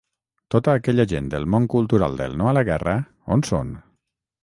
Tota 0.55 0.73
aquella 0.81 1.05
gent 1.11 1.27
del 1.35 1.45
món 1.55 1.69
cultural, 1.75 2.19
del 2.25 2.37
“No 2.43 2.51
a 2.53 2.57
la 2.61 2.67
guerra”, 2.73 2.99
on 3.37 3.49
són? 3.53 3.79